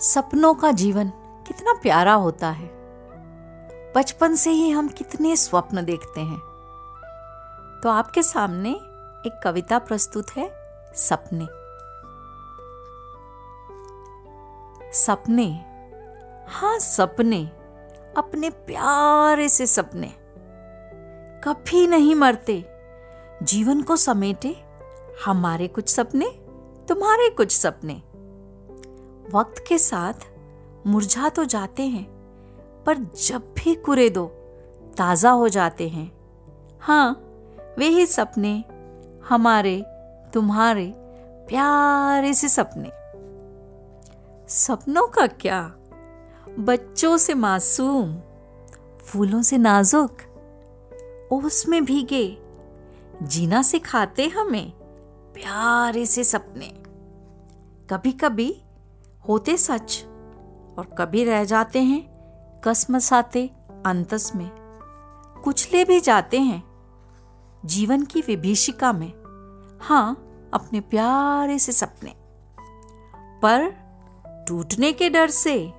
[0.00, 1.08] सपनों का जीवन
[1.46, 2.70] कितना प्यारा होता है।
[3.96, 6.38] बचपन से ही हम कितने स्वप्न देखते हैं।
[7.82, 8.70] तो आपके सामने
[9.26, 10.50] एक कविता प्रस्तुत है,
[10.94, 11.46] सपने।
[14.92, 15.52] सपने।
[16.48, 17.46] हाँ सपने।
[18.16, 20.06] अपने प्यारे से सपने।
[21.44, 22.64] कभी नहीं मरते।
[23.42, 24.64] जीवन को समेटे
[25.24, 26.26] हमारे कुछ सपने,
[26.88, 28.02] तुम्हारे कुछ सपने।
[29.34, 30.12] वक्त के साथ
[30.86, 32.04] मुरझा तो जाते हैं,
[32.86, 34.26] पर जब भी कुरे दो,
[34.98, 36.10] ताज़ा हो जाते हैं।
[36.80, 37.12] हाँ
[37.78, 38.64] वे ही सपने,
[39.28, 39.82] हमारे,
[40.34, 40.92] तुम्हारे,
[41.48, 42.90] प्यारे से सपने।
[44.48, 45.60] सपनों का क्या?
[46.58, 48.16] बच्चों से मासूम,
[49.00, 50.16] फूलों से नाजुक
[51.32, 52.38] ओस में भीगे,
[53.22, 54.70] जीना सिखाते हमें,
[55.34, 56.66] प्यारे से सपने।
[57.90, 58.62] कभी कभी
[59.28, 60.04] होते सच
[60.78, 62.10] और कभी रह जाते हैं
[62.64, 63.50] कसमसाते
[63.86, 64.50] अंतस में।
[65.44, 66.62] कुचले भी जाते हैं
[67.64, 69.12] जीवन की विभीषिका में।
[69.80, 70.12] हाँ
[70.54, 72.14] अपने प्यारे से सपने।
[73.42, 73.70] पर
[74.48, 75.72] टूटने के डर से,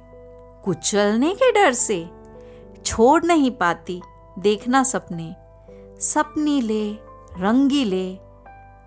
[0.65, 2.09] कुचलने के डर से
[2.85, 4.01] छोड़ नहीं पाती
[4.39, 5.35] देखना सपने।
[6.01, 6.93] सपनी ले,
[7.37, 8.15] रंगी ले,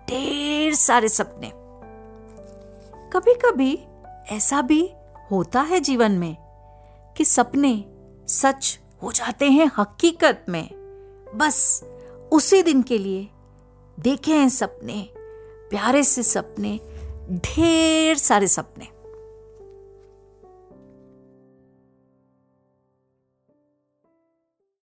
[0.09, 1.51] ढेर सारे सपने।
[3.09, 3.87] कभी कभी
[4.31, 4.91] ऐसा भी
[5.31, 6.35] होता है जीवन में
[7.17, 7.85] कि सपने
[8.27, 10.69] सच हो जाते हैं हकीकत में।
[11.35, 11.83] बस
[12.31, 13.27] उसी दिन के लिए
[13.99, 15.09] देखे हैं सपने,
[15.69, 16.79] प्यारे से सपने,
[17.31, 18.94] ढेर सारे सपने।